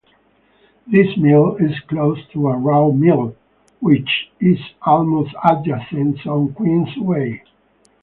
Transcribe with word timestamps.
This 0.87 1.15
mill 1.15 1.57
is 1.57 1.79
close 1.81 2.17
to 2.33 2.49
Arrow 2.49 2.91
Mill, 2.91 3.35
which 3.81 4.31
is 4.39 4.57
almost 4.83 5.31
adjacent 5.45 6.25
on 6.25 6.47
Queensway. 6.55 7.43